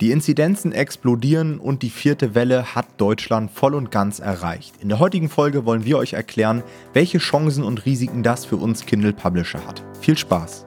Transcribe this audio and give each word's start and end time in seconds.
Die 0.00 0.12
Inzidenzen 0.12 0.72
explodieren 0.72 1.58
und 1.58 1.82
die 1.82 1.90
vierte 1.90 2.34
Welle 2.34 2.74
hat 2.74 2.86
Deutschland 2.96 3.50
voll 3.50 3.74
und 3.74 3.90
ganz 3.90 4.18
erreicht. 4.18 4.76
In 4.80 4.88
der 4.88 4.98
heutigen 4.98 5.28
Folge 5.28 5.66
wollen 5.66 5.84
wir 5.84 5.98
euch 5.98 6.14
erklären, 6.14 6.62
welche 6.94 7.18
Chancen 7.18 7.62
und 7.62 7.84
Risiken 7.84 8.22
das 8.22 8.46
für 8.46 8.56
uns 8.56 8.86
Kindle 8.86 9.12
Publisher 9.12 9.62
hat. 9.66 9.82
Viel 10.00 10.16
Spaß! 10.16 10.64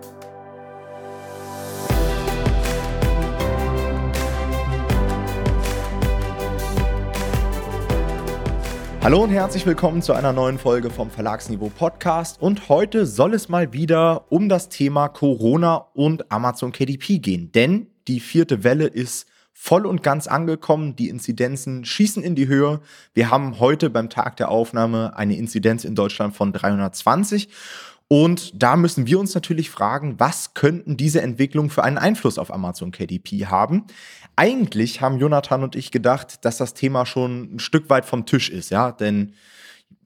Hallo 9.02 9.24
und 9.24 9.32
herzlich 9.32 9.66
willkommen 9.66 10.04
zu 10.04 10.14
einer 10.14 10.32
neuen 10.32 10.60
Folge 10.60 10.92
vom 10.92 11.10
Verlagsniveau 11.10 11.72
Podcast. 11.76 12.40
Und 12.40 12.70
heute 12.70 13.08
soll 13.08 13.34
es 13.34 13.50
mal 13.50 13.74
wieder 13.74 14.32
um 14.32 14.48
das 14.48 14.70
Thema 14.70 15.08
Corona 15.08 15.88
und 15.96 16.32
Amazon 16.32 16.72
KDP 16.72 17.18
gehen. 17.18 17.52
Denn 17.52 17.88
die 18.08 18.20
vierte 18.20 18.64
Welle 18.64 18.88
ist 18.88 19.28
voll 19.54 19.86
und 19.86 20.04
ganz 20.04 20.28
angekommen. 20.28 20.96
Die 20.96 21.10
Inzidenzen 21.10 21.86
schießen 21.86 22.24
in 22.24 22.36
die 22.36 22.48
Höhe. 22.48 22.82
Wir 23.14 23.30
haben 23.30 23.60
heute 23.60 23.90
beim 23.90 24.10
Tag 24.10 24.36
der 24.38 24.50
Aufnahme 24.50 25.16
eine 25.16 25.38
Inzidenz 25.38 25.86
in 25.86 25.96
Deutschland 25.96 26.36
von 26.36 26.52
320. 26.52 27.50
Und 28.08 28.62
da 28.62 28.76
müssen 28.76 29.08
wir 29.08 29.20
uns 29.20 29.34
natürlich 29.34 29.70
fragen, 29.70 30.20
was 30.20 30.54
könnten 30.54 30.98
diese 30.98 31.22
Entwicklungen 31.22 31.70
für 31.70 31.84
einen 31.84 31.98
Einfluss 31.98 32.38
auf 32.38 32.54
Amazon 32.54 32.92
KDP 32.92 33.48
haben? 33.48 33.86
Eigentlich 34.36 35.02
haben 35.02 35.20
Jonathan 35.20 35.64
und 35.64 35.76
ich 35.76 35.92
gedacht, 35.92 36.44
dass 36.46 36.58
das 36.58 36.74
Thema 36.74 37.06
schon 37.06 37.56
ein 37.56 37.60
Stück 37.60 37.90
weit 37.90 38.06
vom 38.06 38.26
Tisch 38.26 38.50
ist, 38.50 38.70
ja, 38.70 38.92
denn 38.92 39.34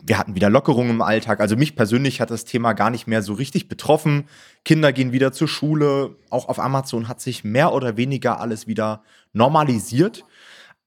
wir 0.03 0.17
hatten 0.17 0.35
wieder 0.35 0.49
Lockerungen 0.49 0.91
im 0.91 1.01
Alltag. 1.01 1.39
Also 1.39 1.55
mich 1.55 1.75
persönlich 1.75 2.21
hat 2.21 2.31
das 2.31 2.45
Thema 2.45 2.73
gar 2.73 2.89
nicht 2.89 3.07
mehr 3.07 3.21
so 3.21 3.33
richtig 3.33 3.67
betroffen. 3.67 4.25
Kinder 4.67 4.91
gehen 4.91 5.13
wieder 5.13 5.31
zur 5.31 5.47
Schule. 5.47 6.17
Auch 6.29 6.49
auf 6.49 6.59
Amazon 6.59 7.07
hat 7.07 7.21
sich 7.21 7.45
mehr 7.45 7.71
oder 7.71 7.95
weniger 7.95 8.41
alles 8.41 8.67
wieder 8.67 9.01
normalisiert. 9.31 10.25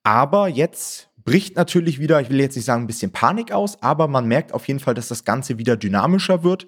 Aber 0.02 0.48
jetzt 0.48 1.08
bricht 1.24 1.56
natürlich 1.56 1.98
wieder, 1.98 2.20
ich 2.20 2.28
will 2.28 2.40
jetzt 2.40 2.56
nicht 2.56 2.66
sagen 2.66 2.84
ein 2.84 2.86
bisschen 2.86 3.10
Panik 3.10 3.52
aus, 3.52 3.82
aber 3.82 4.06
man 4.06 4.28
merkt 4.28 4.52
auf 4.52 4.68
jeden 4.68 4.80
Fall, 4.80 4.92
dass 4.92 5.08
das 5.08 5.24
Ganze 5.24 5.56
wieder 5.56 5.78
dynamischer 5.78 6.44
wird. 6.44 6.66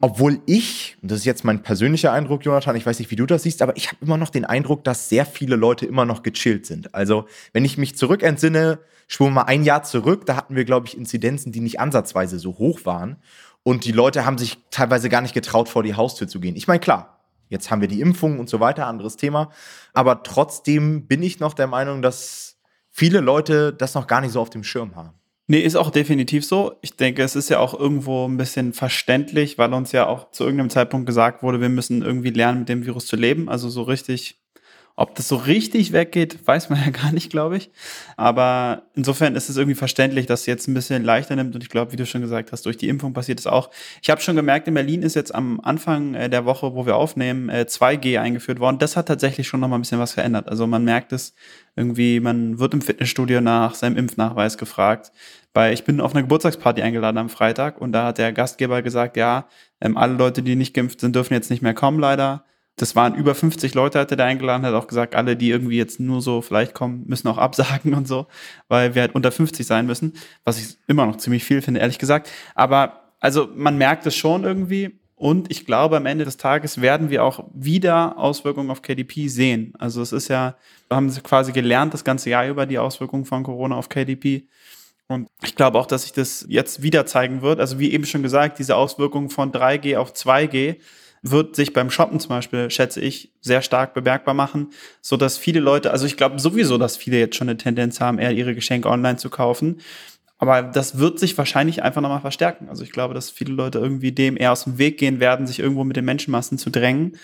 Obwohl 0.00 0.40
ich, 0.46 0.96
und 1.02 1.12
das 1.12 1.20
ist 1.20 1.24
jetzt 1.24 1.44
mein 1.44 1.62
persönlicher 1.62 2.12
Eindruck, 2.12 2.44
Jonathan, 2.44 2.74
ich 2.74 2.84
weiß 2.84 2.98
nicht, 2.98 3.12
wie 3.12 3.16
du 3.16 3.26
das 3.26 3.44
siehst, 3.44 3.62
aber 3.62 3.76
ich 3.76 3.86
habe 3.86 3.98
immer 4.00 4.16
noch 4.16 4.30
den 4.30 4.44
Eindruck, 4.44 4.82
dass 4.82 5.08
sehr 5.08 5.26
viele 5.26 5.54
Leute 5.54 5.86
immer 5.86 6.04
noch 6.04 6.24
gechillt 6.24 6.66
sind. 6.66 6.96
Also, 6.96 7.26
wenn 7.52 7.64
ich 7.64 7.78
mich 7.78 7.96
zurückentsinne, 7.96 8.80
schwumm 9.06 9.34
mal 9.34 9.42
ein 9.42 9.62
Jahr 9.62 9.84
zurück, 9.84 10.26
da 10.26 10.36
hatten 10.36 10.56
wir, 10.56 10.64
glaube 10.64 10.88
ich, 10.88 10.96
Inzidenzen, 10.98 11.52
die 11.52 11.60
nicht 11.60 11.78
ansatzweise 11.78 12.40
so 12.40 12.58
hoch 12.58 12.80
waren. 12.84 13.18
Und 13.64 13.84
die 13.84 13.92
Leute 13.92 14.24
haben 14.24 14.38
sich 14.38 14.58
teilweise 14.70 15.08
gar 15.08 15.22
nicht 15.22 15.34
getraut, 15.34 15.68
vor 15.68 15.82
die 15.82 15.96
Haustür 15.96 16.28
zu 16.28 16.38
gehen. 16.38 16.54
Ich 16.54 16.68
meine, 16.68 16.80
klar, 16.80 17.18
jetzt 17.48 17.70
haben 17.70 17.80
wir 17.80 17.88
die 17.88 18.00
Impfung 18.00 18.38
und 18.38 18.48
so 18.48 18.60
weiter, 18.60 18.86
anderes 18.86 19.16
Thema. 19.16 19.50
Aber 19.92 20.22
trotzdem 20.22 21.06
bin 21.06 21.22
ich 21.22 21.40
noch 21.40 21.54
der 21.54 21.66
Meinung, 21.66 22.02
dass 22.02 22.58
viele 22.90 23.20
Leute 23.20 23.72
das 23.72 23.94
noch 23.94 24.06
gar 24.06 24.20
nicht 24.20 24.32
so 24.32 24.40
auf 24.40 24.50
dem 24.50 24.64
Schirm 24.64 24.94
haben. 24.94 25.14
Nee, 25.46 25.60
ist 25.60 25.76
auch 25.76 25.90
definitiv 25.90 26.46
so. 26.46 26.76
Ich 26.80 26.96
denke, 26.96 27.22
es 27.22 27.36
ist 27.36 27.50
ja 27.50 27.58
auch 27.58 27.78
irgendwo 27.78 28.26
ein 28.26 28.36
bisschen 28.36 28.72
verständlich, 28.72 29.58
weil 29.58 29.74
uns 29.74 29.92
ja 29.92 30.06
auch 30.06 30.30
zu 30.30 30.44
irgendeinem 30.44 30.70
Zeitpunkt 30.70 31.06
gesagt 31.06 31.42
wurde, 31.42 31.60
wir 31.60 31.68
müssen 31.68 32.02
irgendwie 32.02 32.30
lernen, 32.30 32.60
mit 32.60 32.68
dem 32.68 32.86
Virus 32.86 33.06
zu 33.06 33.16
leben. 33.16 33.48
Also 33.48 33.68
so 33.68 33.82
richtig 33.82 34.43
ob 34.96 35.16
das 35.16 35.26
so 35.26 35.36
richtig 35.36 35.92
weggeht, 35.92 36.46
weiß 36.46 36.70
man 36.70 36.80
ja 36.84 36.90
gar 36.90 37.12
nicht, 37.12 37.30
glaube 37.30 37.56
ich. 37.56 37.70
Aber 38.16 38.82
insofern 38.94 39.34
ist 39.34 39.48
es 39.48 39.56
irgendwie 39.56 39.74
verständlich, 39.74 40.26
dass 40.26 40.40
es 40.40 40.46
jetzt 40.46 40.68
ein 40.68 40.74
bisschen 40.74 41.02
leichter 41.02 41.34
nimmt. 41.34 41.54
Und 41.54 41.62
ich 41.62 41.68
glaube, 41.68 41.92
wie 41.92 41.96
du 41.96 42.06
schon 42.06 42.20
gesagt 42.20 42.52
hast, 42.52 42.64
durch 42.64 42.76
die 42.76 42.88
Impfung 42.88 43.12
passiert 43.12 43.40
es 43.40 43.46
auch. 43.46 43.70
Ich 44.02 44.10
habe 44.10 44.20
schon 44.20 44.36
gemerkt, 44.36 44.68
in 44.68 44.74
Berlin 44.74 45.02
ist 45.02 45.14
jetzt 45.14 45.34
am 45.34 45.60
Anfang 45.60 46.14
äh, 46.14 46.30
der 46.30 46.44
Woche, 46.44 46.74
wo 46.74 46.86
wir 46.86 46.96
aufnehmen, 46.96 47.50
2G 47.50 48.12
äh, 48.12 48.18
eingeführt 48.18 48.60
worden. 48.60 48.78
Das 48.78 48.96
hat 48.96 49.08
tatsächlich 49.08 49.48
schon 49.48 49.60
noch 49.60 49.68
mal 49.68 49.78
ein 49.78 49.82
bisschen 49.82 49.98
was 49.98 50.12
verändert. 50.12 50.48
Also 50.48 50.66
man 50.66 50.84
merkt 50.84 51.12
es 51.12 51.34
irgendwie, 51.74 52.20
man 52.20 52.60
wird 52.60 52.72
im 52.74 52.80
Fitnessstudio 52.80 53.40
nach 53.40 53.74
seinem 53.74 53.96
Impfnachweis 53.96 54.58
gefragt. 54.58 55.10
Weil 55.54 55.72
ich 55.72 55.84
bin 55.84 56.00
auf 56.00 56.14
eine 56.14 56.22
Geburtstagsparty 56.22 56.82
eingeladen 56.82 57.18
am 57.18 57.28
Freitag 57.28 57.80
und 57.80 57.92
da 57.92 58.06
hat 58.06 58.18
der 58.18 58.32
Gastgeber 58.32 58.82
gesagt, 58.82 59.16
ja, 59.16 59.46
ähm, 59.80 59.96
alle 59.96 60.14
Leute, 60.14 60.42
die 60.42 60.56
nicht 60.56 60.74
geimpft 60.74 61.00
sind, 61.00 61.14
dürfen 61.14 61.32
jetzt 61.32 61.50
nicht 61.50 61.62
mehr 61.62 61.74
kommen, 61.74 62.00
leider 62.00 62.44
das 62.76 62.96
waren 62.96 63.14
über 63.14 63.34
50 63.34 63.74
Leute, 63.74 64.00
hat 64.00 64.10
er 64.10 64.16
da 64.16 64.24
eingeladen, 64.24 64.66
hat 64.66 64.74
auch 64.74 64.88
gesagt, 64.88 65.14
alle, 65.14 65.36
die 65.36 65.50
irgendwie 65.50 65.76
jetzt 65.76 66.00
nur 66.00 66.20
so 66.20 66.42
vielleicht 66.42 66.74
kommen, 66.74 67.04
müssen 67.06 67.28
auch 67.28 67.38
absagen 67.38 67.94
und 67.94 68.08
so, 68.08 68.26
weil 68.68 68.94
wir 68.94 69.02
halt 69.02 69.14
unter 69.14 69.30
50 69.30 69.66
sein 69.66 69.86
müssen, 69.86 70.14
was 70.44 70.58
ich 70.58 70.76
immer 70.88 71.06
noch 71.06 71.16
ziemlich 71.16 71.44
viel 71.44 71.62
finde, 71.62 71.80
ehrlich 71.80 71.98
gesagt. 71.98 72.30
Aber 72.54 73.12
also 73.20 73.48
man 73.54 73.78
merkt 73.78 74.06
es 74.06 74.16
schon 74.16 74.44
irgendwie 74.44 74.98
und 75.16 75.50
ich 75.50 75.64
glaube, 75.64 75.96
am 75.96 76.06
Ende 76.06 76.24
des 76.24 76.36
Tages 76.36 76.80
werden 76.80 77.08
wir 77.08 77.24
auch 77.24 77.44
wieder 77.54 78.18
Auswirkungen 78.18 78.70
auf 78.70 78.82
KDP 78.82 79.28
sehen. 79.28 79.72
Also 79.78 80.02
es 80.02 80.12
ist 80.12 80.28
ja, 80.28 80.56
wir 80.88 80.96
haben 80.96 81.10
quasi 81.22 81.52
gelernt 81.52 81.94
das 81.94 82.04
ganze 82.04 82.30
Jahr 82.30 82.48
über 82.48 82.66
die 82.66 82.78
Auswirkungen 82.78 83.24
von 83.24 83.44
Corona 83.44 83.76
auf 83.76 83.88
KDP. 83.88 84.48
Und 85.06 85.28
ich 85.42 85.54
glaube 85.54 85.78
auch, 85.78 85.86
dass 85.86 86.02
sich 86.02 86.12
das 86.12 86.44
jetzt 86.48 86.82
wieder 86.82 87.06
zeigen 87.06 87.42
wird. 87.42 87.60
Also 87.60 87.78
wie 87.78 87.92
eben 87.92 88.06
schon 88.06 88.22
gesagt, 88.22 88.58
diese 88.58 88.74
Auswirkungen 88.74 89.30
von 89.30 89.52
3G 89.52 89.96
auf 89.96 90.12
2G, 90.12 90.76
wird 91.26 91.56
sich 91.56 91.72
beim 91.72 91.90
Shoppen 91.90 92.20
zum 92.20 92.28
Beispiel, 92.28 92.70
schätze 92.70 93.00
ich, 93.00 93.32
sehr 93.40 93.62
stark 93.62 93.94
bemerkbar 93.94 94.34
machen, 94.34 94.68
so 95.00 95.16
dass 95.16 95.38
viele 95.38 95.58
Leute, 95.58 95.90
also 95.90 96.04
ich 96.04 96.18
glaube 96.18 96.38
sowieso, 96.38 96.76
dass 96.76 96.98
viele 96.98 97.18
jetzt 97.18 97.36
schon 97.36 97.48
eine 97.48 97.56
Tendenz 97.56 97.98
haben, 97.98 98.18
eher 98.18 98.32
ihre 98.32 98.54
Geschenke 98.54 98.90
online 98.90 99.16
zu 99.16 99.30
kaufen. 99.30 99.80
Aber 100.36 100.62
das 100.62 100.98
wird 100.98 101.18
sich 101.18 101.36
wahrscheinlich 101.38 101.82
einfach 101.82 102.02
nochmal 102.02 102.20
verstärken. 102.20 102.68
Also 102.68 102.84
ich 102.84 102.92
glaube, 102.92 103.14
dass 103.14 103.30
viele 103.30 103.54
Leute 103.54 103.78
irgendwie 103.78 104.12
dem 104.12 104.36
eher 104.36 104.52
aus 104.52 104.64
dem 104.64 104.76
Weg 104.76 104.98
gehen 104.98 105.18
werden, 105.18 105.46
sich 105.46 105.60
irgendwo 105.60 105.84
mit 105.84 105.96
den 105.96 106.04
Menschenmassen 106.04 106.58
zu 106.58 106.68
drängen 106.68 107.16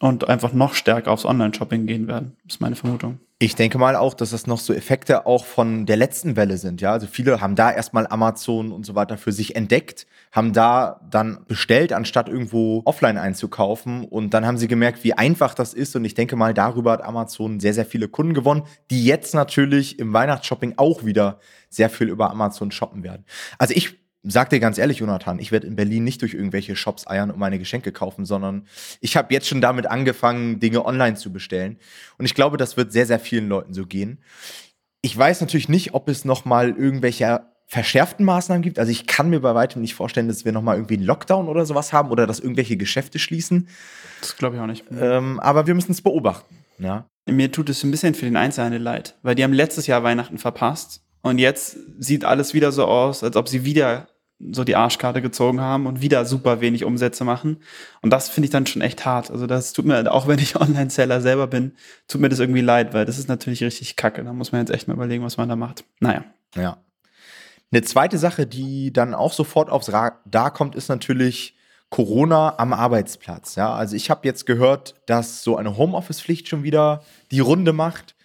und 0.00 0.28
einfach 0.28 0.52
noch 0.52 0.74
stärker 0.74 1.12
aufs 1.12 1.24
Online-Shopping 1.24 1.86
gehen 1.86 2.08
werden. 2.08 2.36
Das 2.44 2.56
ist 2.56 2.60
meine 2.60 2.74
Vermutung. 2.74 3.20
Ich 3.38 3.54
denke 3.54 3.76
mal 3.76 3.96
auch, 3.96 4.14
dass 4.14 4.30
das 4.30 4.46
noch 4.46 4.58
so 4.58 4.72
Effekte 4.72 5.26
auch 5.26 5.44
von 5.44 5.84
der 5.84 5.98
letzten 5.98 6.36
Welle 6.36 6.56
sind. 6.56 6.80
Ja, 6.80 6.92
also 6.92 7.06
viele 7.06 7.38
haben 7.42 7.54
da 7.54 7.70
erstmal 7.70 8.06
Amazon 8.06 8.72
und 8.72 8.86
so 8.86 8.94
weiter 8.94 9.18
für 9.18 9.30
sich 9.30 9.54
entdeckt, 9.54 10.06
haben 10.32 10.54
da 10.54 11.02
dann 11.10 11.44
bestellt, 11.46 11.92
anstatt 11.92 12.30
irgendwo 12.30 12.80
offline 12.86 13.18
einzukaufen. 13.18 14.06
Und 14.06 14.32
dann 14.32 14.46
haben 14.46 14.56
sie 14.56 14.68
gemerkt, 14.68 15.04
wie 15.04 15.12
einfach 15.12 15.52
das 15.52 15.74
ist. 15.74 15.94
Und 15.96 16.06
ich 16.06 16.14
denke 16.14 16.34
mal, 16.34 16.54
darüber 16.54 16.92
hat 16.92 17.04
Amazon 17.04 17.60
sehr, 17.60 17.74
sehr 17.74 17.84
viele 17.84 18.08
Kunden 18.08 18.32
gewonnen, 18.32 18.62
die 18.90 19.04
jetzt 19.04 19.34
natürlich 19.34 19.98
im 19.98 20.14
Weihnachtsshopping 20.14 20.74
auch 20.78 21.04
wieder 21.04 21.38
sehr 21.68 21.90
viel 21.90 22.08
über 22.08 22.30
Amazon 22.30 22.70
shoppen 22.70 23.02
werden. 23.02 23.26
Also 23.58 23.74
ich 23.76 23.98
sag 24.26 24.50
dir 24.50 24.60
ganz 24.60 24.78
ehrlich, 24.78 24.98
Jonathan, 24.98 25.38
ich 25.38 25.52
werde 25.52 25.66
in 25.66 25.76
Berlin 25.76 26.04
nicht 26.04 26.22
durch 26.22 26.34
irgendwelche 26.34 26.76
Shops 26.76 27.06
eiern 27.06 27.30
und 27.30 27.38
meine 27.38 27.58
Geschenke 27.58 27.92
kaufen, 27.92 28.24
sondern 28.24 28.66
ich 29.00 29.16
habe 29.16 29.32
jetzt 29.32 29.48
schon 29.48 29.60
damit 29.60 29.86
angefangen, 29.86 30.60
Dinge 30.60 30.84
online 30.84 31.16
zu 31.16 31.32
bestellen. 31.32 31.78
Und 32.18 32.24
ich 32.24 32.34
glaube, 32.34 32.56
das 32.56 32.76
wird 32.76 32.92
sehr, 32.92 33.06
sehr 33.06 33.20
vielen 33.20 33.48
Leuten 33.48 33.72
so 33.72 33.86
gehen. 33.86 34.18
Ich 35.02 35.16
weiß 35.16 35.40
natürlich 35.40 35.68
nicht, 35.68 35.94
ob 35.94 36.08
es 36.08 36.24
noch 36.24 36.44
mal 36.44 36.70
irgendwelche 36.70 37.46
verschärften 37.66 38.24
Maßnahmen 38.24 38.62
gibt. 38.62 38.78
Also 38.78 38.92
ich 38.92 39.06
kann 39.06 39.30
mir 39.30 39.40
bei 39.40 39.54
weitem 39.54 39.82
nicht 39.82 39.94
vorstellen, 39.94 40.28
dass 40.28 40.44
wir 40.44 40.52
noch 40.52 40.62
mal 40.62 40.76
irgendwie 40.76 40.94
einen 40.94 41.04
Lockdown 41.04 41.48
oder 41.48 41.66
sowas 41.66 41.92
haben 41.92 42.10
oder 42.10 42.26
dass 42.26 42.40
irgendwelche 42.40 42.76
Geschäfte 42.76 43.18
schließen. 43.18 43.68
Das 44.20 44.36
glaube 44.36 44.56
ich 44.56 44.62
auch 44.62 44.66
nicht. 44.66 44.84
Ähm, 44.98 45.40
aber 45.40 45.66
wir 45.66 45.74
müssen 45.74 45.92
es 45.92 46.00
beobachten. 46.00 46.64
Ja. 46.78 47.06
Mir 47.28 47.50
tut 47.50 47.68
es 47.68 47.82
ein 47.82 47.90
bisschen 47.90 48.14
für 48.14 48.26
den 48.26 48.36
Einzelhandel 48.36 48.80
leid, 48.80 49.16
weil 49.22 49.34
die 49.34 49.42
haben 49.42 49.52
letztes 49.52 49.88
Jahr 49.88 50.04
Weihnachten 50.04 50.38
verpasst 50.38 51.02
und 51.22 51.38
jetzt 51.38 51.76
sieht 51.98 52.24
alles 52.24 52.54
wieder 52.54 52.70
so 52.70 52.84
aus, 52.84 53.24
als 53.24 53.34
ob 53.34 53.48
sie 53.48 53.64
wieder 53.64 54.06
so 54.38 54.64
die 54.64 54.76
Arschkarte 54.76 55.22
gezogen 55.22 55.60
haben 55.60 55.86
und 55.86 56.02
wieder 56.02 56.24
super 56.24 56.60
wenig 56.60 56.84
Umsätze 56.84 57.24
machen. 57.24 57.58
Und 58.02 58.10
das 58.10 58.28
finde 58.28 58.46
ich 58.46 58.50
dann 58.50 58.66
schon 58.66 58.82
echt 58.82 59.04
hart. 59.06 59.30
Also 59.30 59.46
das 59.46 59.72
tut 59.72 59.86
mir, 59.86 60.12
auch 60.12 60.26
wenn 60.28 60.38
ich 60.38 60.56
Online-Seller 60.60 61.20
selber 61.20 61.46
bin, 61.46 61.72
tut 62.08 62.20
mir 62.20 62.28
das 62.28 62.38
irgendwie 62.38 62.60
leid, 62.60 62.92
weil 62.92 63.04
das 63.04 63.18
ist 63.18 63.28
natürlich 63.28 63.62
richtig 63.62 63.96
kacke. 63.96 64.22
Da 64.24 64.32
muss 64.32 64.52
man 64.52 64.60
jetzt 64.60 64.70
echt 64.70 64.88
mal 64.88 64.94
überlegen, 64.94 65.24
was 65.24 65.36
man 65.36 65.48
da 65.48 65.56
macht. 65.56 65.84
Naja. 66.00 66.24
Ja. 66.54 66.78
Eine 67.72 67.82
zweite 67.82 68.18
Sache, 68.18 68.46
die 68.46 68.92
dann 68.92 69.14
auch 69.14 69.32
sofort 69.32 69.70
aufs 69.70 69.92
Radar 69.92 70.52
kommt, 70.52 70.74
ist 70.74 70.88
natürlich 70.88 71.56
Corona 71.90 72.58
am 72.58 72.72
Arbeitsplatz. 72.72 73.54
Ja, 73.54 73.74
also 73.74 73.96
ich 73.96 74.10
habe 74.10 74.26
jetzt 74.26 74.46
gehört, 74.46 74.94
dass 75.06 75.42
so 75.42 75.56
eine 75.56 75.76
Homeoffice-Pflicht 75.76 76.48
schon 76.48 76.62
wieder 76.62 77.02
die 77.30 77.40
Runde 77.40 77.72
macht. 77.72 78.15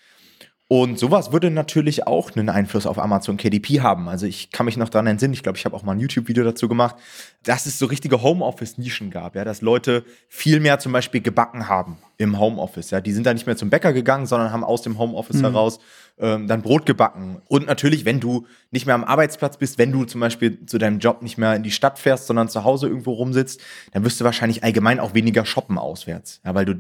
Und 0.72 0.98
sowas 0.98 1.34
würde 1.34 1.52
natürlich 1.52 2.08
auch 2.08 2.34
einen 2.34 2.48
Einfluss 2.48 2.86
auf 2.86 2.98
Amazon 2.98 3.36
KDP 3.36 3.82
haben. 3.82 4.08
Also 4.08 4.26
ich 4.26 4.52
kann 4.52 4.66
mich 4.66 4.78
noch 4.78 4.88
daran 4.88 5.06
entsinnen, 5.06 5.34
ich 5.34 5.44
glaube, 5.44 5.58
ich 5.58 5.66
habe 5.66 5.76
auch 5.76 5.84
mal 5.84 5.92
ein 5.92 6.00
YouTube-Video 6.00 6.46
dazu 6.46 6.70
gemacht, 6.70 6.96
dass 7.44 7.66
es 7.66 7.78
so 7.78 7.88
richtige 7.88 8.22
Homeoffice-Nischen 8.22 9.12
gab, 9.12 9.36
ja, 9.36 9.44
dass 9.44 9.60
Leute 9.60 10.06
viel 10.30 10.62
mehr 10.62 10.80
zum 10.80 10.94
Beispiel 10.94 11.20
gebacken 11.20 11.68
haben 11.68 11.98
im 12.18 12.40
Homeoffice. 12.40 12.90
Ja, 12.90 13.02
die 13.02 13.12
sind 13.12 13.26
da 13.26 13.34
nicht 13.34 13.48
mehr 13.48 13.58
zum 13.58 13.70
Bäcker 13.70 13.92
gegangen, 13.92 14.28
sondern 14.28 14.54
haben 14.54 14.64
aus 14.64 14.82
dem 14.82 14.98
Homeoffice 14.98 15.40
mhm. 15.40 15.48
heraus 15.48 15.80
ähm, 16.18 16.48
dann 16.48 16.62
Brot 16.62 16.86
gebacken. 16.86 17.42
Und 17.50 17.68
natürlich, 17.68 18.06
wenn 18.06 18.22
du 18.22 18.48
nicht 18.72 18.86
mehr 18.86 18.96
am 18.96 19.04
Arbeitsplatz 19.04 19.58
bist, 19.58 19.78
wenn 19.78 19.92
du 19.92 20.06
zum 20.06 20.22
Beispiel 20.22 20.66
zu 20.68 20.78
deinem 20.78 21.00
Job 21.00 21.22
nicht 21.22 21.38
mehr 21.38 21.54
in 21.54 21.64
die 21.64 21.72
Stadt 21.72 22.00
fährst, 22.00 22.28
sondern 22.28 22.48
zu 22.48 22.64
Hause 22.64 22.88
irgendwo 22.88 23.12
rumsitzt, 23.12 23.60
dann 23.92 24.06
wirst 24.06 24.22
du 24.22 24.24
wahrscheinlich 24.24 24.64
allgemein 24.64 25.02
auch 25.02 25.14
weniger 25.14 25.44
shoppen 25.44 25.78
auswärts, 25.78 26.40
ja, 26.46 26.56
weil 26.56 26.64
du 26.64 26.80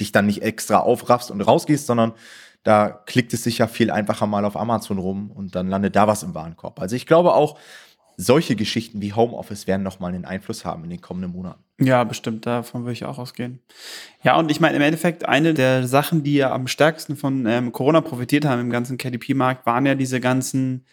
dich 0.00 0.10
dann 0.10 0.24
nicht 0.24 0.40
extra 0.40 0.78
aufraffst 0.78 1.30
und 1.30 1.42
rausgehst, 1.42 1.86
sondern 1.86 2.14
da 2.66 2.88
klickt 3.06 3.32
es 3.32 3.44
sich 3.44 3.58
ja 3.58 3.68
viel 3.68 3.92
einfacher 3.92 4.26
mal 4.26 4.44
auf 4.44 4.56
Amazon 4.56 4.98
rum 4.98 5.30
und 5.30 5.54
dann 5.54 5.68
landet 5.68 5.94
da 5.94 6.08
was 6.08 6.24
im 6.24 6.34
Warenkorb. 6.34 6.80
Also 6.80 6.96
ich 6.96 7.06
glaube 7.06 7.32
auch, 7.32 7.56
solche 8.16 8.56
Geschichten 8.56 9.00
wie 9.00 9.12
Homeoffice 9.12 9.68
werden 9.68 9.82
nochmal 9.82 10.12
einen 10.12 10.24
Einfluss 10.24 10.64
haben 10.64 10.82
in 10.82 10.90
den 10.90 11.00
kommenden 11.00 11.30
Monaten. 11.30 11.62
Ja, 11.78 12.02
bestimmt, 12.02 12.44
davon 12.44 12.82
würde 12.82 12.94
ich 12.94 13.04
auch 13.04 13.18
ausgehen. 13.18 13.60
Ja, 14.24 14.36
und 14.36 14.50
ich 14.50 14.58
meine, 14.58 14.74
im 14.76 14.82
Endeffekt, 14.82 15.28
eine 15.28 15.54
der 15.54 15.86
Sachen, 15.86 16.24
die 16.24 16.34
ja 16.34 16.50
am 16.52 16.66
stärksten 16.66 17.16
von 17.16 17.46
ähm, 17.46 17.70
Corona 17.70 18.00
profitiert 18.00 18.44
haben 18.46 18.60
im 18.60 18.70
ganzen 18.70 18.98
KDP-Markt, 18.98 19.64
waren 19.64 19.86
ja 19.86 19.94
diese 19.94 20.18
ganzen 20.18 20.84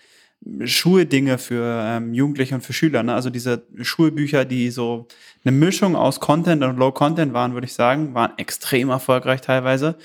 Schuldinge 0.65 1.39
für 1.39 1.81
ähm, 1.85 2.13
Jugendliche 2.13 2.53
und 2.53 2.61
für 2.61 2.73
Schüler. 2.73 3.01
Ne? 3.01 3.15
Also 3.15 3.31
diese 3.31 3.65
Schulbücher, 3.81 4.45
die 4.45 4.69
so 4.69 5.07
eine 5.43 5.55
Mischung 5.57 5.95
aus 5.95 6.19
Content 6.19 6.63
und 6.63 6.77
Low 6.77 6.91
Content 6.91 7.33
waren, 7.33 7.53
würde 7.53 7.65
ich 7.65 7.73
sagen, 7.73 8.13
waren 8.13 8.33
extrem 8.37 8.89
erfolgreich 8.89 9.41
teilweise. 9.41 9.97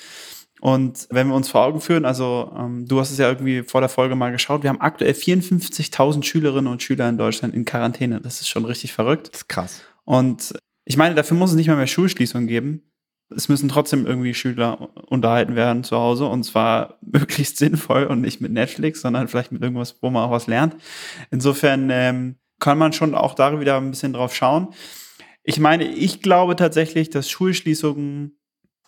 Und 0.61 1.07
wenn 1.11 1.29
wir 1.29 1.35
uns 1.35 1.49
vor 1.49 1.63
Augen 1.63 1.81
führen, 1.81 2.05
also 2.05 2.53
ähm, 2.57 2.87
du 2.87 2.99
hast 3.01 3.11
es 3.11 3.19
ja 3.19 3.29
irgendwie 3.29 3.63
vor 3.63 3.81
der 3.81 3.89
Folge 3.89 4.17
mal 4.17 4.33
geschaut, 4.33 4.63
wir 4.63 4.71
haben 4.71 4.81
aktuell 4.81 5.13
54.000 5.13 6.25
Schülerinnen 6.25 6.71
und 6.71 6.83
Schüler 6.83 7.09
in 7.09 7.19
Deutschland 7.19 7.55
in 7.55 7.65
Quarantäne. 7.65 8.21
Das 8.21 8.41
ist 8.41 8.49
schon 8.49 8.65
richtig 8.65 8.93
verrückt. 8.93 9.29
Das 9.29 9.43
ist 9.43 9.49
krass. 9.49 9.83
Und 10.05 10.55
ich 10.85 10.97
meine, 10.97 11.15
dafür 11.15 11.37
muss 11.37 11.51
es 11.51 11.57
nicht 11.57 11.69
mal 11.69 11.77
mehr 11.77 11.87
Schulschließung 11.87 12.47
geben. 12.47 12.83
Es 13.31 13.49
müssen 13.49 13.69
trotzdem 13.69 14.07
irgendwie 14.07 14.33
Schüler 14.33 14.89
unterhalten 15.07 15.55
werden 15.55 15.85
zu 15.85 15.97
Hause 15.97 16.27
und 16.27 16.45
zwar 16.45 16.99
möglichst 17.03 17.59
sinnvoll 17.59 18.05
und 18.05 18.23
nicht 18.23 18.41
mit 18.41 18.53
Netflix, 18.53 19.03
sondern 19.03 19.29
vielleicht 19.29 19.53
mit 19.53 19.63
irgendwas, 19.63 19.97
wo 20.01 20.11
man 20.11 20.25
auch 20.25 20.31
was 20.31 20.47
lernt. 20.47 20.77
Insofern 21.31 21.91
ähm, 21.91 22.37
kann 22.59 22.79
man 22.79 22.93
schon 22.93 23.15
auch 23.15 23.35
da 23.35 23.61
wieder 23.61 23.77
ein 23.77 23.91
bisschen 23.91 24.15
drauf 24.15 24.35
schauen. 24.35 24.69
Ich 25.45 25.61
meine, 25.61 25.85
ich 25.85 26.21
glaube 26.21 26.57
tatsächlich, 26.57 27.11
dass 27.11 27.31
Schulschließungen 27.31 28.39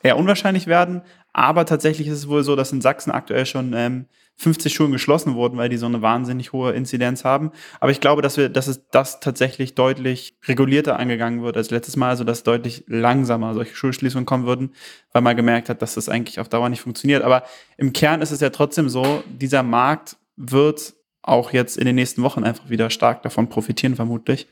eher 0.03 0.17
unwahrscheinlich 0.17 0.67
werden, 0.67 1.03
aber 1.33 1.65
tatsächlich 1.67 2.09
ist 2.09 2.19
es 2.19 2.29
wohl 2.29 2.43
so, 2.43 2.57
dass 2.57 2.73
in 2.73 2.81
Sachsen 2.81 3.11
aktuell 3.11 3.47
schon 3.47 3.73
ähm, 3.75 4.07
50 4.41 4.73
Schulen 4.73 4.93
geschlossen 4.93 5.35
wurden, 5.35 5.59
weil 5.59 5.69
die 5.69 5.77
so 5.77 5.85
eine 5.85 6.01
wahnsinnig 6.01 6.53
hohe 6.53 6.73
Inzidenz 6.73 7.25
haben. 7.25 7.53
Aber 7.79 7.93
ich 7.93 8.01
glaube, 8.01 8.23
dass 8.23 8.39
wir, 8.39 8.49
dass 8.49 8.69
es 8.69 8.89
das 8.91 9.21
tatsächlich 9.21 9.75
deutlich 9.75 10.35
regulierter 10.49 10.99
angegangen 10.99 11.43
wird 11.43 11.59
als 11.59 11.71
letztes 11.71 11.97
Mal, 11.97 12.09
also 12.09 12.25
dass 12.25 12.43
deutlich 12.43 12.85
langsamer 12.87 13.53
solche 13.53 13.75
Schulschließungen 13.75 14.25
kommen 14.25 14.47
würden, 14.47 14.73
weil 15.13 15.21
man 15.21 15.37
gemerkt 15.37 15.69
hat, 15.69 15.83
dass 15.83 15.95
das 15.95 16.09
eigentlich 16.09 16.41
auf 16.41 16.49
Dauer 16.49 16.71
nicht 16.71 16.81
funktioniert. 16.81 17.23
Aber 17.23 17.43
im 17.77 17.93
Kern 17.93 18.23
ist 18.23 18.31
es 18.31 18.41
ja 18.41 18.49
trotzdem 18.49 18.89
so, 18.89 19.23
dieser 19.29 19.63
Markt 19.63 20.17
wird 20.37 20.95
auch 21.21 21.53
jetzt 21.53 21.77
in 21.77 21.85
den 21.85 21.97
nächsten 21.97 22.23
Wochen 22.23 22.43
einfach 22.43 22.71
wieder 22.71 22.89
stark 22.89 23.23
davon 23.23 23.51
profitieren, 23.51 23.95
vermutlich. 23.95 24.49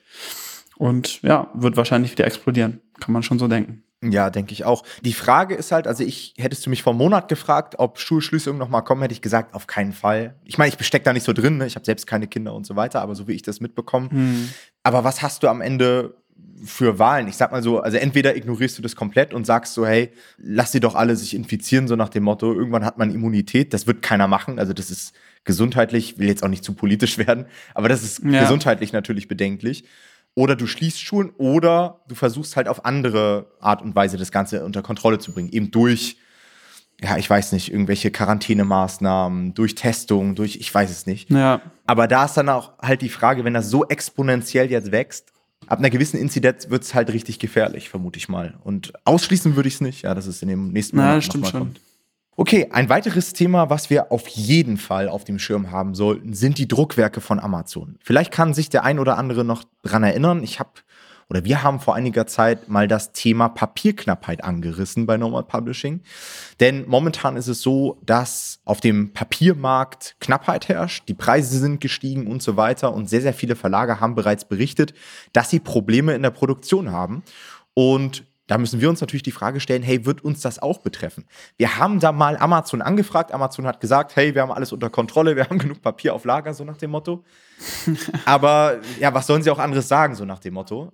Und 0.78 1.20
ja, 1.22 1.50
wird 1.54 1.76
wahrscheinlich 1.76 2.12
wieder 2.12 2.24
explodieren. 2.24 2.80
Kann 3.00 3.12
man 3.12 3.22
schon 3.22 3.38
so 3.38 3.48
denken. 3.48 3.82
Ja, 4.02 4.30
denke 4.30 4.52
ich 4.52 4.64
auch. 4.64 4.84
Die 5.02 5.12
Frage 5.12 5.56
ist 5.56 5.72
halt, 5.72 5.88
also 5.88 6.04
ich 6.04 6.34
hättest 6.38 6.64
du 6.64 6.70
mich 6.70 6.84
vor 6.84 6.92
einem 6.92 6.98
Monat 6.98 7.28
gefragt, 7.28 7.74
ob 7.78 7.98
Schulschließungen 7.98 8.58
nochmal 8.58 8.84
kommen, 8.84 9.02
hätte 9.02 9.12
ich 9.12 9.22
gesagt, 9.22 9.54
auf 9.54 9.66
keinen 9.66 9.92
Fall. 9.92 10.36
Ich 10.44 10.56
meine, 10.56 10.68
ich 10.68 10.78
besteck 10.78 11.02
da 11.02 11.12
nicht 11.12 11.24
so 11.24 11.32
drin, 11.32 11.58
ne? 11.58 11.66
ich 11.66 11.74
habe 11.74 11.84
selbst 11.84 12.06
keine 12.06 12.28
Kinder 12.28 12.54
und 12.54 12.64
so 12.64 12.76
weiter, 12.76 13.02
aber 13.02 13.16
so 13.16 13.26
wie 13.26 13.32
ich 13.32 13.42
das 13.42 13.60
mitbekomme. 13.60 14.10
Hm. 14.10 14.50
Aber 14.84 15.02
was 15.02 15.20
hast 15.20 15.42
du 15.42 15.48
am 15.48 15.60
Ende 15.60 16.14
für 16.64 17.00
Wahlen? 17.00 17.26
Ich 17.26 17.36
sag 17.36 17.50
mal 17.50 17.60
so, 17.60 17.80
also 17.80 17.96
entweder 17.96 18.36
ignorierst 18.36 18.78
du 18.78 18.82
das 18.82 18.94
komplett 18.94 19.34
und 19.34 19.46
sagst 19.46 19.74
so, 19.74 19.84
hey, 19.84 20.12
lass 20.36 20.70
sie 20.70 20.80
doch 20.80 20.94
alle 20.94 21.16
sich 21.16 21.34
infizieren, 21.34 21.88
so 21.88 21.96
nach 21.96 22.08
dem 22.08 22.22
Motto, 22.22 22.54
irgendwann 22.54 22.84
hat 22.84 22.98
man 22.98 23.10
Immunität. 23.12 23.74
Das 23.74 23.88
wird 23.88 24.02
keiner 24.02 24.28
machen. 24.28 24.60
Also 24.60 24.74
das 24.74 24.92
ist 24.92 25.12
gesundheitlich, 25.42 26.18
will 26.18 26.28
jetzt 26.28 26.44
auch 26.44 26.48
nicht 26.48 26.62
zu 26.62 26.74
politisch 26.74 27.18
werden, 27.26 27.46
aber 27.74 27.88
das 27.88 28.04
ist 28.04 28.22
ja. 28.22 28.42
gesundheitlich 28.42 28.92
natürlich 28.92 29.26
bedenklich. 29.26 29.84
Oder 30.38 30.54
du 30.54 30.68
schließt 30.68 31.00
Schulen 31.00 31.30
oder 31.36 31.98
du 32.06 32.14
versuchst 32.14 32.54
halt 32.54 32.68
auf 32.68 32.84
andere 32.84 33.46
Art 33.58 33.82
und 33.82 33.96
Weise 33.96 34.16
das 34.16 34.30
Ganze 34.30 34.64
unter 34.64 34.82
Kontrolle 34.82 35.18
zu 35.18 35.32
bringen. 35.32 35.48
Eben 35.48 35.72
durch, 35.72 36.16
ja, 37.02 37.16
ich 37.16 37.28
weiß 37.28 37.50
nicht, 37.50 37.72
irgendwelche 37.72 38.12
Quarantänemaßnahmen, 38.12 39.54
durch 39.54 39.74
Testung, 39.74 40.36
durch, 40.36 40.54
ich 40.54 40.72
weiß 40.72 40.90
es 40.92 41.06
nicht. 41.06 41.28
Ja. 41.28 41.60
Aber 41.86 42.06
da 42.06 42.24
ist 42.24 42.34
dann 42.34 42.48
auch 42.50 42.78
halt 42.78 43.02
die 43.02 43.08
Frage, 43.08 43.42
wenn 43.42 43.52
das 43.52 43.68
so 43.68 43.84
exponentiell 43.88 44.70
jetzt 44.70 44.92
wächst, 44.92 45.32
ab 45.66 45.80
einer 45.80 45.90
gewissen 45.90 46.20
Inzidenz 46.20 46.70
wird 46.70 46.84
es 46.84 46.94
halt 46.94 47.12
richtig 47.12 47.40
gefährlich, 47.40 47.88
vermute 47.88 48.18
ich 48.18 48.28
mal. 48.28 48.54
Und 48.62 48.92
ausschließen 49.06 49.56
würde 49.56 49.66
ich 49.68 49.74
es 49.74 49.80
nicht, 49.80 50.02
ja, 50.02 50.14
dass 50.14 50.28
es 50.28 50.40
in 50.40 50.50
dem 50.50 50.68
nächsten 50.68 50.98
Monat 50.98 51.14
ja, 51.14 51.20
stimmt 51.20 51.48
schon. 51.48 51.60
kommt. 51.62 51.80
Okay, 52.40 52.68
ein 52.70 52.88
weiteres 52.88 53.32
Thema, 53.32 53.68
was 53.68 53.90
wir 53.90 54.12
auf 54.12 54.28
jeden 54.28 54.76
Fall 54.76 55.08
auf 55.08 55.24
dem 55.24 55.40
Schirm 55.40 55.72
haben 55.72 55.96
sollten, 55.96 56.34
sind 56.34 56.58
die 56.58 56.68
Druckwerke 56.68 57.20
von 57.20 57.40
Amazon. 57.40 57.96
Vielleicht 58.00 58.30
kann 58.30 58.54
sich 58.54 58.70
der 58.70 58.84
ein 58.84 59.00
oder 59.00 59.18
andere 59.18 59.44
noch 59.44 59.64
dran 59.82 60.04
erinnern. 60.04 60.44
Ich 60.44 60.60
habe 60.60 60.70
oder 61.28 61.44
wir 61.44 61.64
haben 61.64 61.80
vor 61.80 61.96
einiger 61.96 62.28
Zeit 62.28 62.68
mal 62.68 62.86
das 62.86 63.10
Thema 63.10 63.48
Papierknappheit 63.48 64.44
angerissen 64.44 65.04
bei 65.04 65.16
Normal 65.16 65.42
Publishing. 65.42 66.02
Denn 66.60 66.86
momentan 66.86 67.36
ist 67.36 67.48
es 67.48 67.60
so, 67.60 67.98
dass 68.06 68.60
auf 68.64 68.80
dem 68.80 69.12
Papiermarkt 69.12 70.14
Knappheit 70.20 70.68
herrscht, 70.68 71.08
die 71.08 71.14
Preise 71.14 71.58
sind 71.58 71.80
gestiegen 71.80 72.28
und 72.28 72.40
so 72.40 72.56
weiter 72.56 72.94
und 72.94 73.10
sehr, 73.10 73.20
sehr 73.20 73.34
viele 73.34 73.56
Verlage 73.56 73.98
haben 73.98 74.14
bereits 74.14 74.44
berichtet, 74.44 74.94
dass 75.32 75.50
sie 75.50 75.58
Probleme 75.58 76.14
in 76.14 76.22
der 76.22 76.30
Produktion 76.30 76.92
haben. 76.92 77.24
Und 77.74 78.27
da 78.48 78.58
müssen 78.58 78.80
wir 78.80 78.88
uns 78.88 79.00
natürlich 79.00 79.22
die 79.22 79.30
Frage 79.30 79.60
stellen, 79.60 79.82
hey, 79.82 80.04
wird 80.04 80.24
uns 80.24 80.40
das 80.40 80.58
auch 80.58 80.78
betreffen? 80.78 81.26
Wir 81.56 81.76
haben 81.76 82.00
da 82.00 82.12
mal 82.12 82.36
Amazon 82.36 82.82
angefragt. 82.82 83.30
Amazon 83.30 83.66
hat 83.66 83.80
gesagt, 83.80 84.16
hey, 84.16 84.34
wir 84.34 84.42
haben 84.42 84.50
alles 84.50 84.72
unter 84.72 84.90
Kontrolle, 84.90 85.36
wir 85.36 85.44
haben 85.44 85.58
genug 85.60 85.82
Papier 85.82 86.14
auf 86.14 86.24
Lager, 86.24 86.52
so 86.54 86.64
nach 86.64 86.78
dem 86.78 86.90
Motto. 86.90 87.22
Aber 88.24 88.78
ja, 88.98 89.14
was 89.14 89.26
sollen 89.26 89.42
sie 89.42 89.50
auch 89.50 89.58
anderes 89.58 89.86
sagen, 89.86 90.14
so 90.14 90.24
nach 90.24 90.40
dem 90.40 90.54
Motto? 90.54 90.92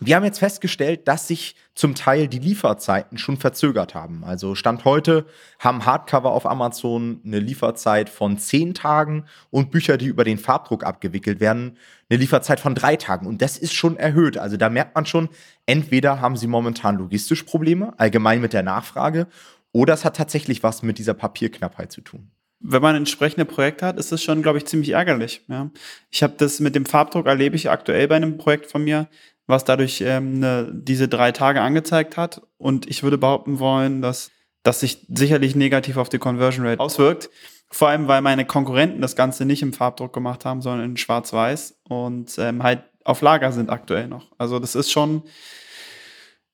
Wir 0.00 0.16
haben 0.16 0.24
jetzt 0.24 0.40
festgestellt, 0.40 1.06
dass 1.06 1.28
sich 1.28 1.54
zum 1.76 1.94
Teil 1.94 2.26
die 2.26 2.40
Lieferzeiten 2.40 3.16
schon 3.16 3.36
verzögert 3.36 3.94
haben. 3.94 4.24
Also 4.24 4.56
Stand 4.56 4.84
heute 4.84 5.24
haben 5.60 5.86
Hardcover 5.86 6.32
auf 6.32 6.46
Amazon 6.46 7.20
eine 7.24 7.38
Lieferzeit 7.38 8.08
von 8.08 8.36
zehn 8.36 8.74
Tagen 8.74 9.26
und 9.50 9.70
Bücher, 9.70 9.96
die 9.96 10.06
über 10.06 10.24
den 10.24 10.38
Farbdruck 10.38 10.82
abgewickelt 10.82 11.38
werden, 11.38 11.78
eine 12.10 12.18
Lieferzeit 12.18 12.58
von 12.58 12.74
drei 12.74 12.96
Tagen. 12.96 13.26
Und 13.26 13.40
das 13.40 13.56
ist 13.56 13.72
schon 13.72 13.96
erhöht. 13.96 14.36
Also 14.36 14.56
da 14.56 14.68
merkt 14.68 14.96
man 14.96 15.06
schon, 15.06 15.28
entweder 15.64 16.20
haben 16.20 16.36
sie 16.36 16.48
momentan 16.48 16.96
logistisch 16.96 17.44
Probleme, 17.44 17.94
allgemein 17.96 18.40
mit 18.40 18.52
der 18.52 18.64
Nachfrage, 18.64 19.28
oder 19.70 19.94
es 19.94 20.04
hat 20.04 20.16
tatsächlich 20.16 20.64
was 20.64 20.82
mit 20.82 20.98
dieser 20.98 21.14
Papierknappheit 21.14 21.92
zu 21.92 22.00
tun 22.00 22.32
wenn 22.66 22.80
man 22.80 22.96
entsprechende 22.96 23.44
Projekte 23.44 23.84
hat, 23.84 23.98
ist 23.98 24.10
das 24.10 24.22
schon, 24.22 24.42
glaube 24.42 24.56
ich, 24.56 24.64
ziemlich 24.64 24.90
ärgerlich. 24.90 25.42
Ja. 25.48 25.70
Ich 26.10 26.22
habe 26.22 26.32
das 26.38 26.60
mit 26.60 26.74
dem 26.74 26.86
Farbdruck 26.86 27.26
erlebe 27.26 27.56
ich 27.56 27.68
aktuell 27.68 28.08
bei 28.08 28.16
einem 28.16 28.38
Projekt 28.38 28.66
von 28.70 28.82
mir 28.82 29.06
was 29.46 29.64
dadurch 29.64 30.00
ähm, 30.00 30.38
ne, 30.38 30.70
diese 30.72 31.08
drei 31.08 31.32
Tage 31.32 31.60
angezeigt 31.60 32.16
hat. 32.16 32.42
Und 32.56 32.88
ich 32.88 33.02
würde 33.02 33.18
behaupten 33.18 33.58
wollen, 33.58 34.02
dass 34.02 34.30
das 34.62 34.80
sich 34.80 35.06
sicherlich 35.08 35.54
negativ 35.54 35.96
auf 35.96 36.08
die 36.08 36.18
Conversion 36.18 36.66
Rate 36.66 36.80
auswirkt. 36.80 37.30
Vor 37.70 37.88
allem, 37.88 38.08
weil 38.08 38.22
meine 38.22 38.46
Konkurrenten 38.46 39.00
das 39.00 39.16
Ganze 39.16 39.44
nicht 39.44 39.62
im 39.62 39.72
Farbdruck 39.72 40.12
gemacht 40.12 40.44
haben, 40.44 40.62
sondern 40.62 40.90
in 40.90 40.96
Schwarz-Weiß 40.96 41.80
und 41.88 42.36
ähm, 42.38 42.62
halt 42.62 42.84
auf 43.04 43.20
Lager 43.20 43.52
sind 43.52 43.68
aktuell 43.68 44.08
noch. 44.08 44.32
Also 44.38 44.58
das 44.58 44.74
ist 44.74 44.90
schon, 44.90 45.24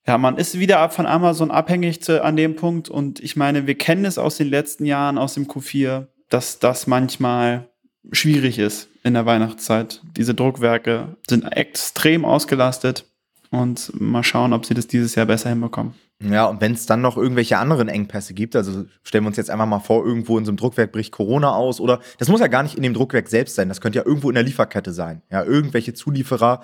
ja, 0.06 0.19
man 0.19 0.37
ist 0.37 0.58
wieder 0.58 0.88
von 0.90 1.06
Amazon 1.06 1.52
abhängig 1.52 2.02
zu, 2.02 2.25
an 2.25 2.37
dem 2.37 2.56
Punkt. 2.56 2.88
Und 2.88 3.20
ich 3.20 3.37
meine, 3.37 3.69
wir 3.69 3.76
kennen 3.76 4.04
es 4.04 4.19
aus 4.19 4.37
den 4.37 4.48
letzten 4.48 4.84
Jahren, 4.84 5.19
aus 5.19 5.34
dem 5.34 5.46
Q4, 5.46 6.09
dass 6.28 6.59
das 6.59 6.88
manchmal 6.88 7.68
schwierig 8.11 8.59
ist 8.59 8.89
in 9.02 9.14
der 9.14 9.26
Weihnachtszeit. 9.26 10.00
Diese 10.16 10.35
Druckwerke 10.35 11.16
sind 11.28 11.45
extrem 11.45 12.25
ausgelastet 12.25 13.07
und 13.50 13.92
mal 14.00 14.23
schauen, 14.23 14.52
ob 14.52 14.66
sie 14.66 14.75
das 14.75 14.87
dieses 14.87 15.14
Jahr 15.14 15.26
besser 15.26 15.50
hinbekommen. 15.50 15.95
Ja, 16.23 16.45
und 16.47 16.61
wenn 16.61 16.73
es 16.73 16.85
dann 16.85 17.00
noch 17.00 17.16
irgendwelche 17.16 17.57
anderen 17.57 17.88
Engpässe 17.88 18.35
gibt, 18.35 18.54
also 18.54 18.85
stellen 19.02 19.25
wir 19.25 19.28
uns 19.28 19.38
jetzt 19.38 19.50
einfach 19.50 19.66
mal 19.66 19.78
vor, 19.78 20.04
irgendwo 20.04 20.37
in 20.37 20.45
so 20.45 20.50
einem 20.50 20.59
Druckwerk 20.59 20.92
bricht 20.92 21.12
Corona 21.12 21.54
aus 21.54 21.80
oder 21.80 22.00
das 22.19 22.28
muss 22.28 22.40
ja 22.40 22.49
gar 22.49 22.62
nicht 22.62 22.76
in 22.76 22.83
dem 22.83 22.92
Druckwerk 22.92 23.28
selbst 23.28 23.54
sein, 23.54 23.71
das 23.71 23.80
könnte 23.80 23.99
ja 23.99 24.04
irgendwo 24.04 24.28
in 24.28 24.35
der 24.35 24.45
Lieferkette 24.45 24.92
sein. 24.92 25.23
Ja, 25.30 25.42
irgendwelche 25.42 25.95
Zulieferer 25.95 26.62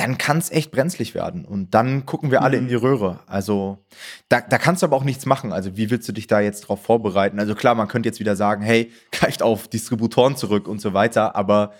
dann 0.00 0.16
kann 0.16 0.38
es 0.38 0.50
echt 0.50 0.70
brenzlig 0.70 1.14
werden. 1.14 1.44
Und 1.44 1.74
dann 1.74 2.06
gucken 2.06 2.30
wir 2.30 2.40
alle 2.40 2.56
mhm. 2.56 2.62
in 2.62 2.68
die 2.68 2.74
Röhre. 2.74 3.20
Also 3.26 3.84
da, 4.30 4.40
da 4.40 4.56
kannst 4.56 4.80
du 4.80 4.86
aber 4.86 4.96
auch 4.96 5.04
nichts 5.04 5.26
machen. 5.26 5.52
Also 5.52 5.76
wie 5.76 5.90
willst 5.90 6.08
du 6.08 6.12
dich 6.12 6.26
da 6.26 6.40
jetzt 6.40 6.62
drauf 6.62 6.82
vorbereiten? 6.82 7.38
Also 7.38 7.54
klar, 7.54 7.74
man 7.74 7.86
könnte 7.86 8.08
jetzt 8.08 8.18
wieder 8.18 8.34
sagen, 8.34 8.62
hey, 8.62 8.90
greift 9.12 9.42
auf 9.42 9.68
Distributoren 9.68 10.36
zurück 10.36 10.68
und 10.68 10.80
so 10.80 10.94
weiter, 10.94 11.36
aber 11.36 11.74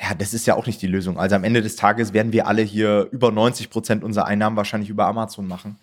ja, 0.00 0.14
das 0.14 0.34
ist 0.34 0.46
ja 0.46 0.54
auch 0.54 0.66
nicht 0.66 0.80
die 0.80 0.86
Lösung. 0.86 1.18
Also 1.18 1.34
am 1.34 1.42
Ende 1.42 1.62
des 1.62 1.74
Tages 1.74 2.12
werden 2.12 2.32
wir 2.32 2.46
alle 2.46 2.62
hier 2.62 3.08
über 3.10 3.32
90 3.32 3.70
Prozent 3.70 4.04
unserer 4.04 4.26
Einnahmen 4.26 4.56
wahrscheinlich 4.56 4.90
über 4.90 5.06
Amazon 5.06 5.48
machen. 5.48 5.78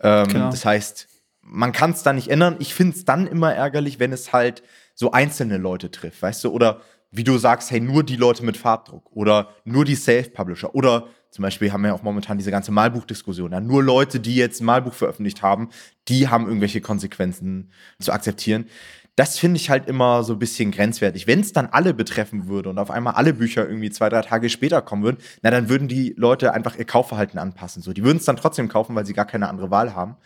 Ähm, 0.00 0.28
genau. 0.28 0.50
Das 0.50 0.64
heißt, 0.64 1.06
man 1.42 1.72
kann 1.72 1.90
es 1.90 2.02
da 2.02 2.14
nicht 2.14 2.28
ändern. 2.28 2.56
Ich 2.60 2.72
finde 2.72 2.96
es 2.96 3.04
dann 3.04 3.26
immer 3.26 3.52
ärgerlich, 3.52 3.98
wenn 3.98 4.12
es 4.12 4.32
halt 4.32 4.62
so 4.94 5.12
einzelne 5.12 5.58
Leute 5.58 5.90
trifft, 5.90 6.22
weißt 6.22 6.44
du? 6.44 6.50
Oder 6.50 6.80
wie 7.10 7.24
du 7.24 7.38
sagst, 7.38 7.70
hey, 7.70 7.80
nur 7.80 8.04
die 8.04 8.16
Leute 8.16 8.44
mit 8.44 8.56
Farbdruck 8.56 9.10
oder 9.12 9.50
nur 9.64 9.84
die 9.84 9.94
Self-Publisher 9.94 10.74
oder 10.74 11.08
zum 11.30 11.42
Beispiel 11.42 11.72
haben 11.72 11.84
wir 11.84 11.94
auch 11.94 12.02
momentan 12.02 12.38
diese 12.38 12.50
ganze 12.50 12.72
Malbuchdiskussion. 12.72 13.52
Ja, 13.52 13.60
nur 13.60 13.82
Leute, 13.82 14.18
die 14.18 14.36
jetzt 14.36 14.60
ein 14.60 14.64
Malbuch 14.64 14.94
veröffentlicht 14.94 15.42
haben, 15.42 15.68
die 16.08 16.28
haben 16.28 16.46
irgendwelche 16.46 16.80
Konsequenzen 16.80 17.70
zu 18.00 18.12
akzeptieren. 18.12 18.66
Das 19.14 19.38
finde 19.38 19.58
ich 19.58 19.68
halt 19.68 19.88
immer 19.88 20.22
so 20.22 20.34
ein 20.34 20.38
bisschen 20.38 20.70
grenzwertig. 20.70 21.26
Wenn 21.26 21.40
es 21.40 21.52
dann 21.52 21.66
alle 21.66 21.92
betreffen 21.92 22.46
würde 22.46 22.70
und 22.70 22.78
auf 22.78 22.90
einmal 22.90 23.14
alle 23.14 23.34
Bücher 23.34 23.66
irgendwie 23.66 23.90
zwei, 23.90 24.08
drei 24.08 24.22
Tage 24.22 24.48
später 24.48 24.80
kommen 24.80 25.02
würden, 25.02 25.18
na, 25.42 25.50
dann 25.50 25.68
würden 25.68 25.88
die 25.88 26.14
Leute 26.16 26.54
einfach 26.54 26.76
ihr 26.76 26.84
Kaufverhalten 26.84 27.38
anpassen. 27.38 27.82
So, 27.82 27.92
die 27.92 28.04
würden 28.04 28.18
es 28.18 28.24
dann 28.24 28.36
trotzdem 28.36 28.68
kaufen, 28.68 28.94
weil 28.94 29.04
sie 29.04 29.14
gar 29.14 29.26
keine 29.26 29.48
andere 29.48 29.70
Wahl 29.70 29.94
haben. 29.94 30.16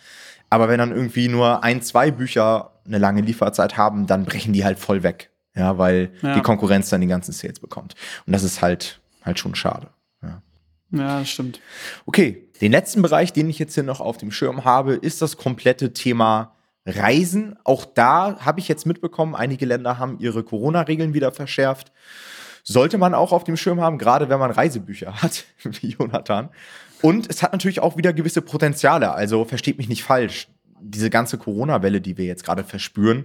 Aber 0.51 0.69
wenn 0.69 0.79
dann 0.79 0.93
irgendwie 0.93 1.29
nur 1.29 1.65
ein, 1.65 1.81
zwei 1.81 2.11
Bücher 2.11 2.73
eine 2.85 2.99
lange 2.99 3.23
Lieferzeit 3.23 3.79
haben, 3.79 4.07
dann 4.07 4.27
brechen 4.27 4.53
die 4.53 4.65
halt 4.65 4.79
voll 4.79 5.03
weg. 5.03 5.32
Ja, 5.55 5.77
weil 5.79 6.13
Ja. 6.23 6.35
die 6.35 6.41
Konkurrenz 6.41 6.89
dann 6.91 7.01
die 7.01 7.07
ganzen 7.07 7.33
Sales 7.33 7.61
bekommt. 7.61 7.95
Und 8.27 8.33
das 8.33 8.43
ist 8.43 8.63
halt, 8.63 9.01
halt 9.23 9.39
schon 9.39 9.55
schade. 9.55 9.89
Ja. 10.23 10.43
Ja, 10.91 11.19
das 11.21 11.31
stimmt. 11.31 11.61
Okay, 12.07 12.49
den 12.61 12.73
letzten 12.73 13.03
Bereich, 13.03 13.33
den 13.33 13.49
ich 13.51 13.59
jetzt 13.59 13.75
hier 13.75 13.83
noch 13.83 14.01
auf 14.01 14.17
dem 14.19 14.31
Schirm 14.31 14.65
habe, 14.65 14.95
ist 14.95 15.21
das 15.23 15.37
komplette 15.37 15.93
Thema 15.93 16.55
Reisen. 16.87 17.57
Auch 17.65 17.85
da 17.85 18.39
habe 18.41 18.61
ich 18.61 18.69
jetzt 18.69 18.87
mitbekommen, 18.87 19.35
einige 19.35 19.67
Länder 19.67 19.99
haben 19.99 20.19
ihre 20.19 20.43
Corona-Regeln 20.43 21.15
wieder 21.15 21.33
verschärft. 21.33 21.93
Sollte 22.65 22.97
man 22.99 23.15
auch 23.15 23.33
auf 23.33 23.45
dem 23.45 23.57
Schirm 23.57 23.81
haben, 23.81 23.99
gerade 23.99 24.29
wenn 24.29 24.39
man 24.39 24.51
Reisebücher 24.51 25.15
hat, 25.23 25.45
wie 25.63 25.89
Jonathan. 25.91 26.49
Und 27.03 27.29
es 27.29 27.43
hat 27.43 27.53
natürlich 27.53 27.81
auch 27.81 27.97
wieder 27.97 28.13
gewisse 28.13 28.43
Potenziale. 28.43 29.13
Also 29.13 29.45
versteht 29.45 29.79
mich 29.79 29.89
nicht 29.89 30.05
falsch. 30.05 30.49
Diese 30.81 31.11
ganze 31.11 31.39
Corona-Welle, 31.39 32.01
die 32.01 32.17
wir 32.17 32.25
jetzt 32.25 32.45
gerade 32.45 32.65
verspüren, 32.65 33.25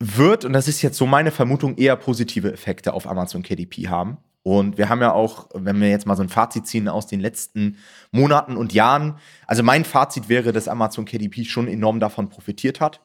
wird, 0.00 0.44
und 0.44 0.54
das 0.54 0.66
ist 0.66 0.82
jetzt 0.82 0.96
so 0.96 1.06
meine 1.06 1.30
Vermutung, 1.30 1.76
eher 1.76 1.94
positive 1.96 2.52
Effekte 2.52 2.94
auf 2.94 3.06
Amazon 3.06 3.42
KDP 3.42 3.88
haben. 3.88 4.16
Und 4.42 4.78
wir 4.78 4.88
haben 4.88 5.02
ja 5.02 5.12
auch, 5.12 5.48
wenn 5.54 5.80
wir 5.80 5.90
jetzt 5.90 6.06
mal 6.06 6.16
so 6.16 6.22
ein 6.22 6.30
Fazit 6.30 6.66
ziehen 6.66 6.88
aus 6.88 7.06
den 7.06 7.20
letzten 7.20 7.76
Monaten 8.10 8.56
und 8.56 8.72
Jahren, 8.72 9.18
also 9.46 9.62
mein 9.62 9.84
Fazit 9.84 10.30
wäre, 10.30 10.52
dass 10.52 10.66
Amazon 10.66 11.04
KDP 11.04 11.44
schon 11.44 11.68
enorm 11.68 12.00
davon 12.00 12.30
profitiert 12.30 12.80
hat. 12.80 13.02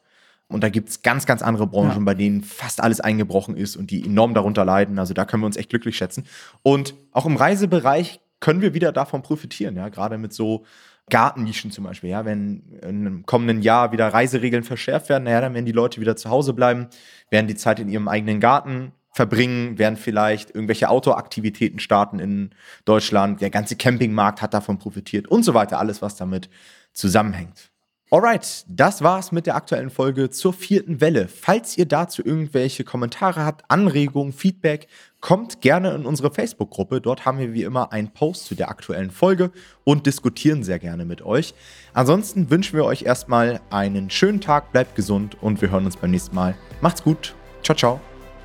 Und 0.47 0.63
da 0.63 0.69
gibt 0.69 0.89
es 0.89 1.01
ganz, 1.01 1.25
ganz 1.25 1.41
andere 1.41 1.67
Branchen, 1.67 1.89
Ja. 1.99 2.05
bei 2.05 2.13
denen 2.13 2.43
fast 2.43 2.81
alles 2.81 3.01
eingebrochen 3.01 3.57
ist 3.57 3.75
und 3.75 3.91
die 3.91 4.05
enorm 4.05 4.33
darunter 4.33 4.63
leiden. 4.63 4.97
Also 4.97 5.13
da 5.13 5.25
können 5.25 5.43
wir 5.43 5.47
uns 5.47 5.57
echt 5.57 5.69
glücklich 5.71 5.97
schätzen. 5.97 6.25
Und 6.61 6.93
auch 7.11 7.25
im 7.25 7.35
Reisebereich 7.35 8.21
können 8.39 8.61
wir 8.61 8.73
wieder 8.73 8.91
davon 8.91 9.21
profitieren, 9.21 9.75
ja, 9.75 9.89
gerade 9.89 10.17
mit 10.17 10.33
so 10.33 10.63
Gartennischen 11.09 11.71
zum 11.71 11.83
Beispiel, 11.83 12.09
ja, 12.09 12.25
wenn 12.25 12.63
einem 12.83 13.25
kommenden 13.25 13.61
Jahr 13.61 13.91
wieder 13.91 14.07
Reiseregeln 14.07 14.63
verschärft 14.63 15.09
werden, 15.09 15.25
naja, 15.25 15.41
dann 15.41 15.53
werden 15.53 15.65
die 15.65 15.71
Leute 15.71 16.01
wieder 16.01 16.15
zu 16.15 16.29
Hause 16.29 16.53
bleiben, 16.53 16.87
werden 17.29 17.47
die 17.47 17.55
Zeit 17.55 17.79
in 17.79 17.89
ihrem 17.89 18.07
eigenen 18.07 18.39
Garten 18.39 18.91
verbringen, 19.11 19.77
werden 19.77 19.97
vielleicht 19.97 20.53
irgendwelche 20.53 20.89
Outdoor-Aktivitäten 20.89 21.79
starten 21.79 22.19
in 22.19 22.49
Deutschland, 22.85 23.39
der 23.39 23.49
ganze 23.49 23.75
Campingmarkt 23.75 24.41
hat 24.41 24.53
davon 24.53 24.79
profitiert 24.79 25.27
und 25.27 25.43
so 25.43 25.53
weiter, 25.53 25.79
alles, 25.79 26.01
was 26.01 26.15
damit 26.15 26.49
zusammenhängt. 26.91 27.71
Alright, 28.11 28.65
das 28.67 29.01
war's 29.01 29.31
mit 29.31 29.47
der 29.47 29.55
aktuellen 29.55 29.89
Folge 29.89 30.29
zur 30.29 30.53
vierten 30.53 31.01
Welle. 31.01 31.27
Falls 31.27 31.77
ihr 31.77 31.87
dazu 31.87 32.23
irgendwelche 32.23 32.83
Kommentare 32.83 33.43
habt, 33.43 33.69
Anregungen, 33.69 34.31
Feedback, 34.31 34.87
kommt 35.25 35.61
gerne 35.61 35.95
in 35.95 36.05
unsere 36.05 36.29
Facebook-Gruppe. 36.29 37.01
Dort 37.01 37.25
haben 37.25 37.39
wir 37.39 37.51
wie 37.51 37.63
immer 37.63 37.91
einen 37.91 38.13
Post 38.13 38.45
zu 38.45 38.53
der 38.53 38.69
aktuellen 38.69 39.09
Folge 39.09 39.49
und 39.83 40.05
diskutieren 40.05 40.63
sehr 40.63 40.77
gerne 40.77 41.03
mit 41.03 41.23
euch. 41.23 41.55
Ansonsten 41.95 42.51
wünschen 42.51 42.77
wir 42.77 42.85
euch 42.85 43.01
erstmal 43.01 43.59
einen 43.71 44.11
schönen 44.11 44.39
Tag, 44.39 44.71
bleibt 44.71 44.95
gesund 44.95 45.35
und 45.41 45.63
wir 45.63 45.71
hören 45.71 45.85
uns 45.85 45.97
beim 45.97 46.11
nächsten 46.11 46.35
Mal. 46.35 46.53
Macht's 46.79 47.01
gut. 47.01 47.33
Ciao, 47.63 47.75
ciao. 47.75 47.99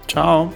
Ciao. 0.09 0.51